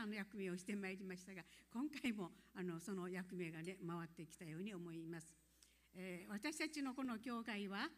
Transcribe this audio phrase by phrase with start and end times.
[0.00, 1.42] たの役目をしてまいりましたが
[1.72, 5.34] 今回もあのその役目がね回ってきたように思います、
[5.94, 7.88] えー、私たちのこの教会は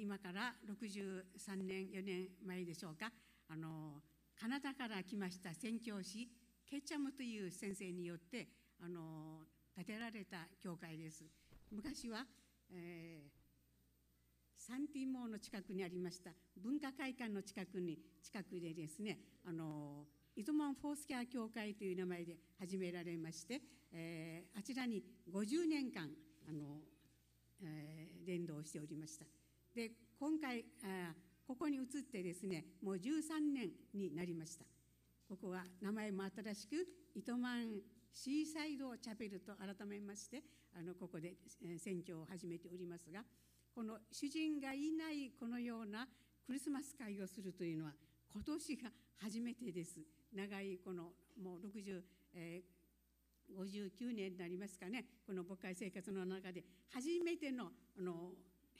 [0.00, 1.22] 今から63
[1.62, 3.12] 年4年前でしょうか。
[3.48, 4.02] あの
[4.34, 6.28] カナダから来ました宣教師
[6.68, 8.48] ケチャムという先生によって
[8.84, 11.24] あの建てられた教会です。
[11.70, 12.26] 昔は、
[12.72, 13.30] えー、
[14.58, 20.06] サンティモーの近くにありました文化会館の近くに近くでですねあの
[20.38, 23.58] イトマン・フォースキャー教会という名前で始められまして、
[23.90, 26.10] えー、あちらに50年間
[26.46, 26.76] あの、
[27.64, 29.24] えー、伝道しておりました。
[29.74, 31.14] で今回あ
[31.48, 34.66] ここに移ってですねもう13年になりました。
[35.26, 37.80] ここは名前も新しく糸満
[38.12, 40.42] シーサイドチャペルと改めまして
[40.78, 41.32] あのここで
[41.78, 43.22] 選挙を始めておりますが
[43.74, 46.06] この主人がいないこのような
[46.46, 47.92] クリスマス会をするというのは
[48.34, 50.15] 今年が初めてです。
[50.36, 51.04] 長いこの
[51.42, 52.00] もう60、
[52.34, 58.30] えー、59年になりますかねこの牧会生活の中で初めてのあの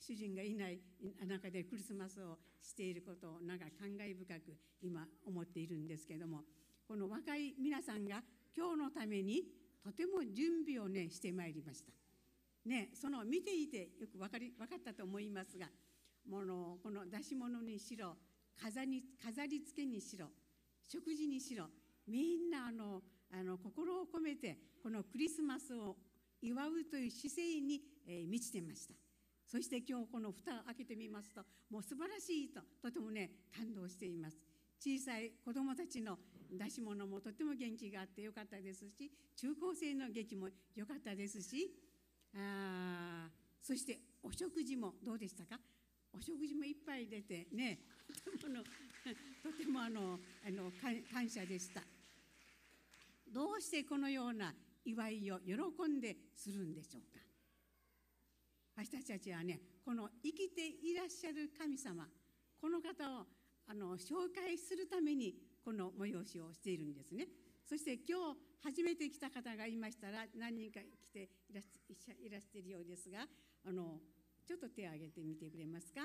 [0.00, 0.80] 主人がいない
[1.28, 6.40] 中でクリスマスをしていることをなんか感慨深く今思っているんですけども
[6.88, 8.22] この若い皆さんが
[8.56, 9.44] 今日のために
[9.84, 11.92] とても準備をねしてまいりました。
[12.64, 15.66] ね、その見ていてよく分かり分かったと思いますが
[16.28, 18.14] ものこの出し物にしろ
[18.60, 20.26] 飾り飾り付けにしろ
[20.88, 21.66] 食事にしろ
[22.06, 25.96] みんなあのあの心を込めてこのクリスマスを
[26.40, 28.94] 祝うという姿勢に、えー、満ちてました。
[29.46, 34.38] そして今日この蓋を開けてみますともう素晴らしいととてもね感動しています
[34.80, 36.16] 小さい子どもたちの
[36.50, 41.70] 出し物もとても元気があってよかったですし中高生の劇もよかったですし
[42.34, 43.28] あ
[43.60, 45.60] そしてお食事もどうでしたか？
[46.14, 47.80] お食事もいっぱい出てね
[48.42, 48.62] もの
[49.42, 50.70] とてもあのあの
[51.12, 51.82] 感謝でした。
[53.28, 55.54] どうしてこのような祝いを喜
[55.88, 57.20] んでするんでしょうか。
[58.76, 62.08] 私たちはねこの生きていらっしゃる神様
[62.60, 63.26] この方を
[63.66, 65.34] あの紹介するために
[65.64, 67.28] この催しをしているんですね。
[67.64, 73.26] そして今日初めて来た方がいましたら何人か来ていらいらしているようですが
[73.64, 74.00] あの
[74.46, 76.00] ちょっと手を挙げてみてくれますか？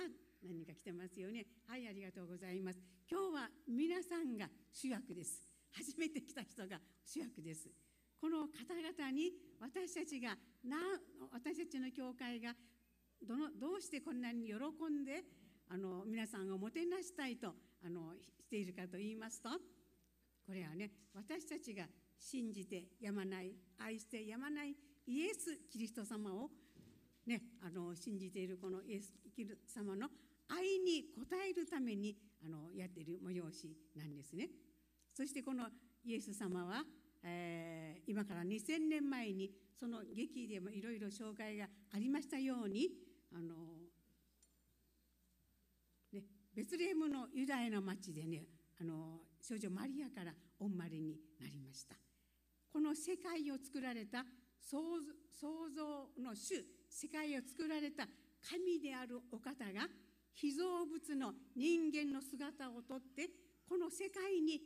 [0.48, 1.46] 何か来てますよね？
[1.68, 2.80] はいありがとうございます。
[3.10, 5.44] 今日は皆さんが主役です。
[5.74, 7.70] 初めて来た人が主役です。
[8.20, 10.78] この方々に私たちがな
[11.32, 12.54] 私たちの教会が
[13.28, 15.24] どのどうしてこんなに喜んで
[15.70, 17.54] あの皆さんをもてなしたいと
[17.86, 19.50] あのしているかと言いますと
[20.46, 21.86] これはね私たちが
[22.20, 24.76] 信じてやまない愛してやまない
[25.06, 26.50] イエス・キリスト様を、
[27.28, 29.14] ね、あの信じているこのイエス・
[29.68, 30.08] 様の
[30.50, 34.50] 愛に応えるためにあのやっている催しなんですね。
[35.14, 35.68] そしてこの
[36.06, 36.84] イエス様は
[37.24, 42.90] えー、今から2000年前にその劇でもいろいろ紹介がありましたように
[43.34, 43.56] あの、
[46.14, 46.24] ね、
[46.56, 48.44] ベツレヘムのユダヤの町でね
[48.80, 51.96] あの少女マリアからお生まれになりました
[52.72, 54.24] この世界を作られた
[54.60, 54.78] 創
[55.76, 58.08] 造の主世界を作られた
[58.50, 59.88] 神であるお方が
[60.34, 63.30] 被造物の人間の姿をとって
[63.68, 64.62] この世界に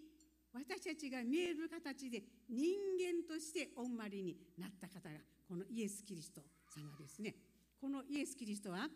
[0.53, 5.15] 私たちが見える形で人間としてお生まれになった方が
[5.47, 6.41] このイエス・キリスト
[6.75, 7.35] 様ですね。
[7.79, 8.87] このイエス・キリストは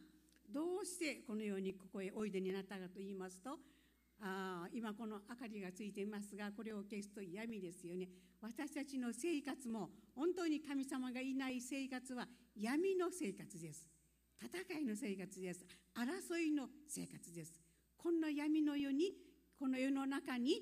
[0.50, 3.58] どうしてこのようにここへおいでになったかと言いますと
[4.22, 8.08] あ今この明かりがついていますがこれを消すと闇ですよね。
[8.42, 13.88] 私たちの生活も本当に神様がいない生活は闇の生活です。
[14.42, 15.66] 戦いの生活です。
[15.96, 17.54] 争いの生活です。
[17.98, 19.14] こんな闇の世に
[19.58, 20.62] この世の中に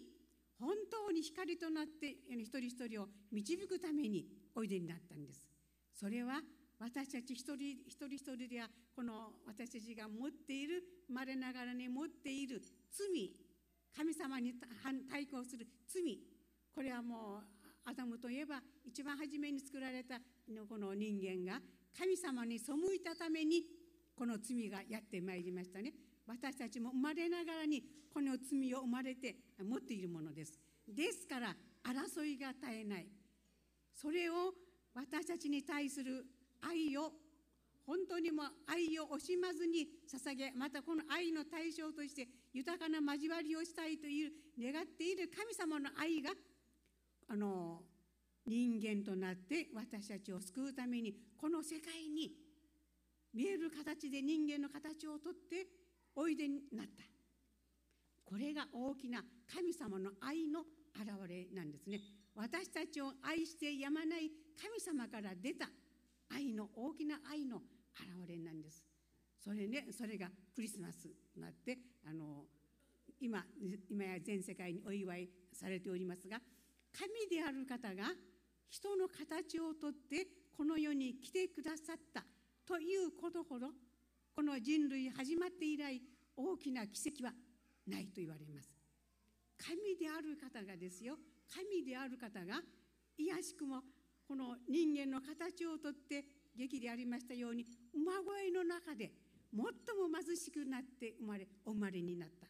[0.60, 4.26] 本当に光となって一人一人を導くために
[4.56, 5.48] おいでになったんです。
[5.94, 6.42] それは
[6.84, 12.62] 私たち一人一人一人ではこの私たちが持っている生まれながらに持っている
[12.92, 13.32] 罪。
[13.96, 14.54] 神様に
[15.10, 16.20] 対抗する罪。
[16.76, 20.20] これはもうアダムといえば一番初めに作られた
[20.68, 21.62] この人間が
[21.98, 23.64] 神様に背いたために
[24.14, 25.94] この罪がやってまいりましたね。
[26.28, 27.82] 私たちも生まれながらに
[28.14, 30.60] この罪を生まれて持っているものです。
[30.86, 33.08] ですから争いが絶えない。
[33.96, 34.52] それを
[34.94, 36.26] 私たちに対する
[36.68, 37.12] 愛を
[37.86, 46.32] 本当にも愛を惜しまずに捧げまたこの愛の対象として豊かな交わりをしたいという願っている神様の愛が
[47.30, 47.82] あの
[48.46, 52.32] 人間となって私たちを救うためにこの世界に
[53.34, 55.68] 見える形で人間の形をとって
[56.16, 57.04] おいでになった。
[58.26, 60.62] これが大きな神様の愛の
[60.96, 62.00] 表れなんですね。
[62.36, 64.30] 私たちを愛してやまない
[64.62, 65.68] 神様から出た
[66.30, 67.58] 愛の大きな愛の
[67.96, 68.84] 現れなんです。
[69.44, 72.46] それねそれがクリスマスとなってあの
[73.20, 73.44] 今
[73.90, 76.40] 今や全世界にお祝いされておりますが
[76.98, 78.12] 神である方が
[78.70, 82.24] 人の形をとってこの世に来てくださった
[82.66, 83.68] ということほど
[84.36, 86.02] この人類始まって以来
[86.36, 87.32] 大きな奇跡は
[87.88, 88.70] ないと言われます。
[89.58, 91.16] 神である方がですよ。
[91.54, 92.62] 神である方が
[93.18, 93.82] いやしくも
[94.28, 96.24] この人間の形をとって
[96.56, 99.12] 劇でありましたように馬声の中で
[99.52, 102.48] 最も貧しくなって生まれお生まれになった。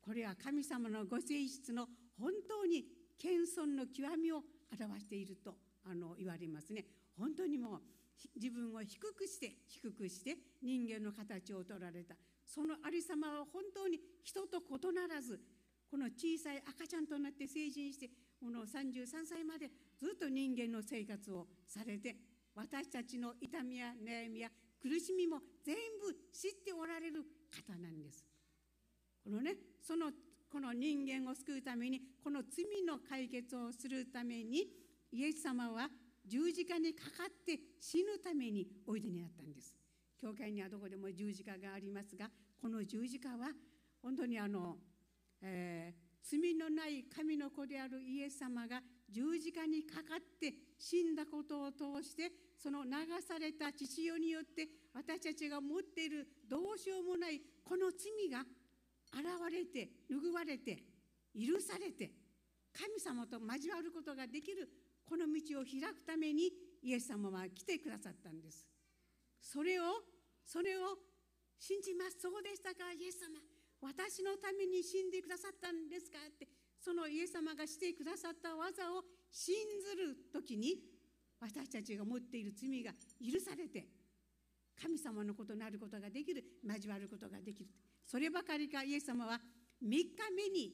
[0.00, 1.86] これは神様のご性質の
[2.18, 2.84] 本当に
[3.18, 4.42] 謙遜の極みを
[4.72, 5.54] 表していると
[5.84, 6.84] あの言われますね。
[7.18, 7.80] 本当にもう
[8.36, 12.14] 自分を低くして低くして人間の形を取られた。
[12.46, 15.38] そのありさまは本当に人と異ならず
[15.90, 18.10] この小さい赤ちゃんとなって成人して
[18.40, 22.16] この33歳までずっと人間の生活をされて
[22.54, 24.48] 私たちの痛みや悩みや
[24.82, 27.22] 苦しみも全部知っておられる
[27.52, 28.24] 方なんです。
[29.22, 30.10] このねその
[30.50, 34.66] この人間を救うためにこの罪の解決をするために
[35.12, 35.88] イエス様は
[36.26, 39.76] 十字架にかかって死ぬためにおいでになったんです。
[40.20, 43.52] 教会にはどこでも十字架がありますがこの十字架は
[44.02, 44.76] 本当にあの、
[45.42, 52.90] えー罪のない神の子であるイエス様が十字架にかかって死んだことを通してその流
[53.26, 58.44] された血潮によって私たちが持っているどうしようもないこの罪が
[59.12, 60.84] 現れて拭われて
[61.34, 62.10] 許されて
[62.72, 64.68] 神様と交わることができる
[65.08, 66.52] この道を開くために
[66.82, 68.66] イエス様は来てくださったんです。
[69.40, 69.84] それを
[70.46, 70.94] それを
[71.58, 72.20] 信じます。
[72.20, 73.49] そうでしたかイエス様。
[73.80, 76.18] 私のために死んでくださったんですか？
[76.18, 76.48] って
[76.78, 80.76] そのイエス様がしてくださった技を信ずる時に
[81.40, 83.88] 私たちが持っている罪が許されて
[84.80, 87.70] 神様のことになることができる交わることができる。
[88.06, 89.40] そればかりかイエス様は
[89.82, 90.72] 3日目に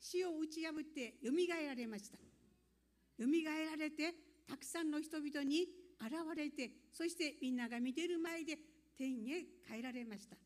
[0.00, 2.18] 死を打ち破ってよみがえられました。
[3.18, 4.14] よみがえられて
[4.48, 5.66] たくさんの人々に
[6.00, 8.58] 現れてそしてみんなが見てる前で
[8.98, 10.36] 天へ帰られました。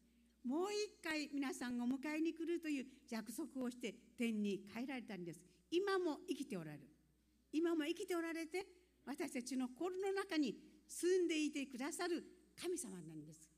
[0.46, 5.40] もう一回皆さんを迎えに来るという約束をして天に帰られたんです。
[5.72, 6.84] 今も生きておられる。
[7.52, 8.64] 今も生きておられて
[9.04, 10.54] 私たちの心の中に
[10.86, 12.22] 住んでいてくださる
[12.62, 13.50] 神様なんです。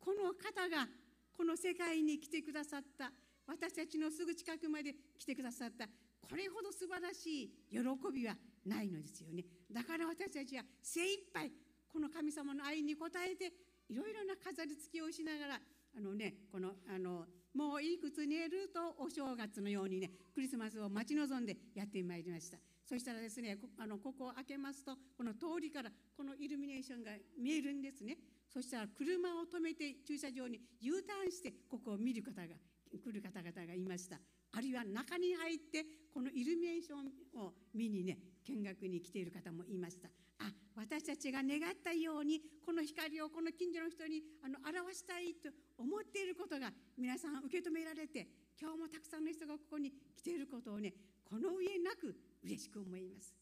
[0.00, 0.88] この方が
[1.36, 3.12] この世界に来てくださった。
[3.46, 5.86] 私たちのすぐ近くまで来てくださった。
[5.86, 7.78] これほど素晴らしい喜
[8.12, 8.34] びは
[8.66, 9.44] ないのですよね。
[9.70, 11.52] だから私たちは精一杯
[11.92, 13.52] この神様の愛に応えて
[13.92, 22.56] いろいろな飾り付けをしながらあのねこのあのもういくつ寝るとお正月のようにねクリスマスを待ち望んでやってまいりました。
[22.88, 28.16] そしたらですねあのここを開けますとこの通りからこのイルミネーションが見えるんですね。
[28.48, 34.16] そしたら車を止めて駐車場に U ターンしてここを見る方が来る方々がいました。
[34.54, 38.16] あるいは中に入ってこのイルミネーションを見にね
[38.48, 40.08] 見学に来ている方もいました。
[40.38, 48.26] あ私たちが願ったようにこの光をこの近所の人にあの表したいと思っていることが皆さん受け止められて
[48.60, 50.92] 今日もたくさんの人がここに来ていることをね
[51.28, 52.14] この上なく
[52.44, 53.34] 嬉しく思います。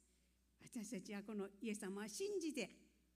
[0.63, 2.71] 私たちはこのイエス様は信じて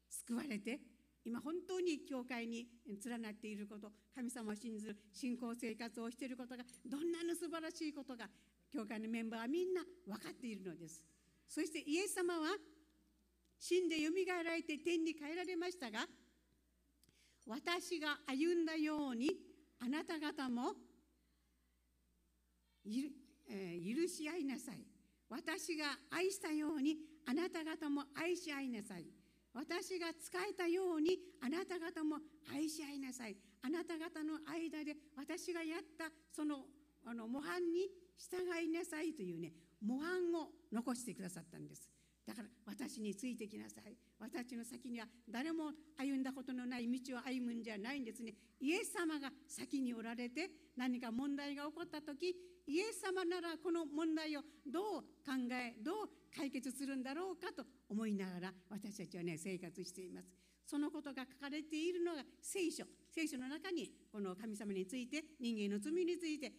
[0.09, 0.81] 救われて
[1.25, 2.67] 今本当に教会に
[3.05, 8.29] 連なっていること神様を信ずる信仰生活をしていることがどんなに素晴らしいことが
[8.73, 11.05] 教会のメンバーはみんな分かっているのです。
[11.47, 12.57] そしてイエス様は
[13.59, 16.07] 死んでよみがえられて天に帰られましたが
[17.47, 19.31] 私が歩んだように
[19.81, 20.73] あなた方も、
[22.87, 24.79] 許し合いなさい。
[25.29, 26.97] 私が愛したように
[27.27, 29.05] あなた方も愛し合いなさい。
[29.53, 32.17] 私が仕えたようにあなた方も
[32.53, 33.37] 愛し合いなさい。
[33.63, 36.65] あなた方の間で私がやったその
[37.07, 41.94] あの模範に従いなさいというね模範を残してくださったんです。
[42.27, 43.97] だから私についてきなさい。
[44.19, 48.35] 私の先には誰も歩んだことのない道を歩むんじゃないんですね。
[48.61, 52.35] イエス様が先におられて何か問題が起こった時
[52.67, 60.29] イエス様ならこの問題をどう考えどう解決するんだろうかと思いながら私たちはね生活しています。
[60.67, 62.85] そのことが書かれているのが聖書。
[63.11, 66.53] 聖書の中にこの神様について人間の罪について、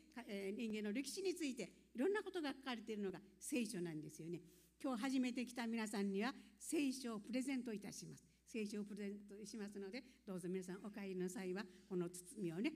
[0.56, 4.40] 人間の歴史についていろんなことが書かれているのが聖書なんですよね。
[4.82, 8.24] 今日初めて来た皆さんには聖書をプレゼントいたします。
[8.48, 12.72] 聖書をプレゼントしますのでどうぞ皆さんお帰りの際はこの包みをね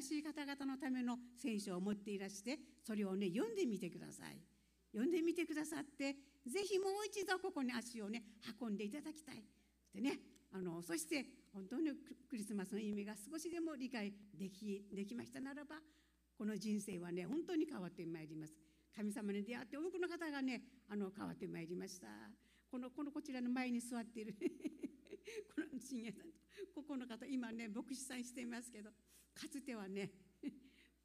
[0.00, 4.38] 新しい方々のための聖書を持っていらしてそれをね読んでみてください。
[4.94, 6.16] 呼んでみてくださって
[6.46, 8.22] ぜひもう一度ここに足をね
[8.60, 9.42] 運んでいただきたい。
[9.94, 10.18] でね
[10.52, 11.90] あのそして本当に
[12.28, 15.76] クリスマスの意味が少しでも理解できできましたならば
[16.36, 18.67] この人生はね本当に変わってまいります。
[18.98, 22.08] 神様に出会って多くの方がねあの変わってまいりました。
[22.68, 24.34] このこのこちらの前に座っている
[25.54, 26.26] この信也さん
[26.74, 28.90] ここの方今ね牧師さんしていますけど
[29.34, 30.10] かつてはね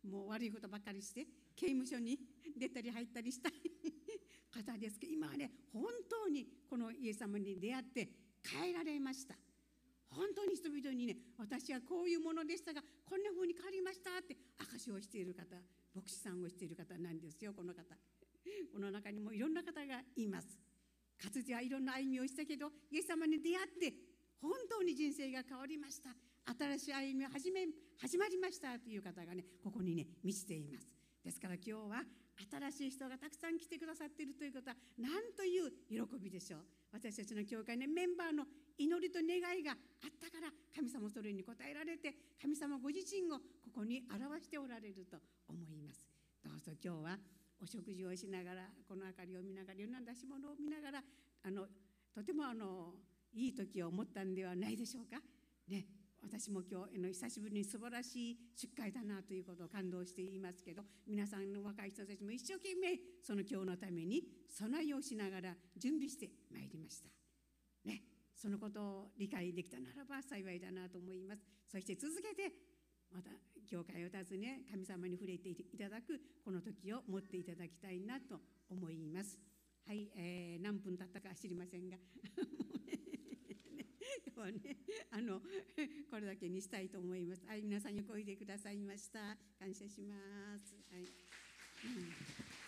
[0.04, 2.20] もう悪いことばっかりして刑務所に
[2.58, 3.50] 出たり入ったりした
[4.52, 8.10] 方ですけど今はね本当にこのイエス様に出会って
[8.44, 9.38] 変えられました。
[10.10, 15.56] 本当に人々にね私はこういうものでしたがこんな風に変わりましたって証しをしている方
[15.96, 17.96] 牧師さんをしている方なんですよこの方。
[18.74, 20.48] この中にもいろんな方がいます。
[21.22, 23.94] かつてはいろんな歩みをしたけどイエス様に出会って
[24.42, 26.10] 本当に人生が変わりました。
[26.58, 27.66] 新しい歩みを始め
[28.02, 30.88] 始まりましたという方がねここにね満ちています。
[31.24, 32.04] ですから今日は
[32.38, 36.62] 新しい人がたくさん来てくださっているということは何という喜びでしょう？
[36.94, 38.46] 私たちの教会のメンバーの
[38.78, 45.18] 祈りと願いがあったから神様それに応えられて神様ご自身をここに表しておられると
[45.50, 46.06] 思います。
[46.44, 47.18] どうぞ今日は
[47.62, 51.04] お食事をしながらこの明かりを見ながらいろんな出し物を見ながら
[51.46, 51.66] あの
[52.14, 52.94] とてもあの
[53.34, 55.22] いい時を思ったんではないでしょうか？
[55.70, 55.86] ね、
[56.24, 67.10] 私も今日の久しぶりに素晴らしい出会だなということを感動していますけど皆さんの若い人たちも一生懸命その今日のために備えをしながら準備してまいりました。
[67.86, 68.02] ね、
[68.36, 71.44] そのことを理解できたならば幸いだなと思います。
[71.70, 72.52] そして続けて
[73.12, 73.30] また
[73.70, 78.40] 教会を訪ね神様に触れていただくこの時を持っていただきたいなと
[78.72, 79.38] 思います。
[79.86, 81.98] はい、えー、何分経ったか知りませんが
[84.36, 84.78] 今日はね
[85.12, 85.40] あの
[86.10, 87.46] これだけにしたいと思います。
[87.46, 89.38] はい、皆さんにおいでくださいました。
[89.60, 90.16] 感謝しま
[90.60, 90.76] す。
[90.92, 91.04] はい。
[91.04, 92.63] うん